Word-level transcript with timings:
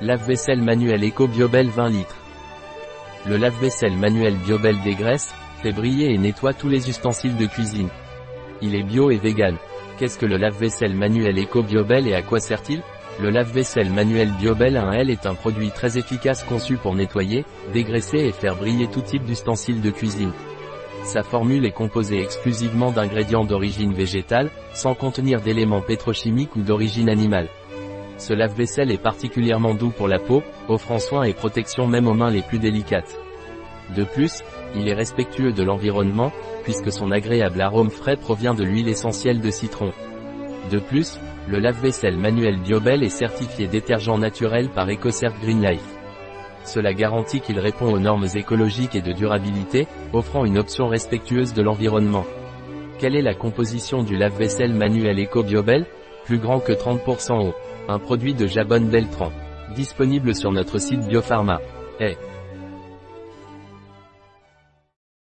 Lave-vaisselle 0.00 0.62
manuel 0.62 1.02
Eco 1.02 1.26
Biobel 1.26 1.66
20 1.70 1.88
litres. 1.88 2.16
Le 3.26 3.36
lave-vaisselle 3.36 3.96
manuel 3.96 4.36
Biobel 4.36 4.76
dégraisse, 4.84 5.34
fait 5.60 5.72
briller 5.72 6.14
et 6.14 6.18
nettoie 6.18 6.54
tous 6.54 6.68
les 6.68 6.88
ustensiles 6.88 7.36
de 7.36 7.46
cuisine. 7.46 7.88
Il 8.62 8.76
est 8.76 8.84
bio 8.84 9.10
et 9.10 9.16
vegan. 9.16 9.56
Qu'est-ce 9.98 10.16
que 10.16 10.24
le 10.24 10.36
lave-vaisselle 10.36 10.94
manuel 10.94 11.36
Eco 11.36 11.64
Biobel 11.64 12.06
et 12.06 12.14
à 12.14 12.22
quoi 12.22 12.38
sert-il? 12.38 12.80
Le 13.20 13.30
lave-vaisselle 13.30 13.90
manuel 13.90 14.30
Biobel 14.38 14.76
1L 14.76 15.10
est 15.10 15.26
un 15.26 15.34
produit 15.34 15.72
très 15.72 15.98
efficace 15.98 16.44
conçu 16.44 16.76
pour 16.76 16.94
nettoyer, 16.94 17.44
dégraisser 17.72 18.18
et 18.18 18.32
faire 18.32 18.54
briller 18.54 18.86
tout 18.86 19.02
type 19.02 19.24
d'ustensiles 19.24 19.80
de 19.80 19.90
cuisine. 19.90 20.32
Sa 21.02 21.24
formule 21.24 21.66
est 21.66 21.72
composée 21.72 22.22
exclusivement 22.22 22.92
d'ingrédients 22.92 23.44
d'origine 23.44 23.94
végétale, 23.94 24.50
sans 24.74 24.94
contenir 24.94 25.40
d'éléments 25.40 25.82
pétrochimiques 25.82 26.54
ou 26.54 26.62
d'origine 26.62 27.08
animale. 27.08 27.48
Ce 28.18 28.34
lave-vaisselle 28.34 28.90
est 28.90 29.02
particulièrement 29.02 29.74
doux 29.74 29.90
pour 29.90 30.08
la 30.08 30.18
peau, 30.18 30.42
offrant 30.68 30.98
soin 30.98 31.22
et 31.22 31.32
protection 31.32 31.86
même 31.86 32.08
aux 32.08 32.14
mains 32.14 32.30
les 32.30 32.42
plus 32.42 32.58
délicates. 32.58 33.16
De 33.96 34.04
plus, 34.04 34.42
il 34.74 34.88
est 34.88 34.94
respectueux 34.94 35.52
de 35.52 35.62
l'environnement, 35.62 36.32
puisque 36.64 36.92
son 36.92 37.12
agréable 37.12 37.60
arôme 37.60 37.90
frais 37.90 38.16
provient 38.16 38.54
de 38.54 38.64
l'huile 38.64 38.88
essentielle 38.88 39.40
de 39.40 39.50
citron. 39.50 39.92
De 40.70 40.78
plus, 40.78 41.18
le 41.48 41.60
lave-vaisselle 41.60 42.18
manuel 42.18 42.58
Biobel 42.58 43.02
est 43.02 43.08
certifié 43.08 43.68
détergent 43.68 44.18
naturel 44.18 44.68
par 44.68 44.90
EcoCert 44.90 45.38
Green 45.40 45.64
Life. 45.64 45.96
Cela 46.64 46.92
garantit 46.92 47.40
qu'il 47.40 47.58
répond 47.58 47.90
aux 47.90 48.00
normes 48.00 48.26
écologiques 48.34 48.94
et 48.94 49.00
de 49.00 49.12
durabilité, 49.12 49.86
offrant 50.12 50.44
une 50.44 50.58
option 50.58 50.88
respectueuse 50.88 51.54
de 51.54 51.62
l'environnement. 51.62 52.26
Quelle 52.98 53.16
est 53.16 53.22
la 53.22 53.34
composition 53.34 54.02
du 54.02 54.16
lave-vaisselle 54.16 54.74
manuel 54.74 55.18
Eco 55.18 55.42
Biobel 55.42 55.86
Plus 56.28 56.38
grand 56.38 56.60
que 56.60 56.72
30% 56.72 57.40
eau. 57.40 57.54
Un 57.88 57.98
produit 57.98 58.34
de 58.34 58.46
Jabonne 58.46 58.90
Beltran. 58.90 59.32
Disponible 59.74 60.34
sur 60.34 60.52
notre 60.52 60.78
site 60.78 61.00
Biopharma. 61.08 61.62
Eh. 62.00 62.18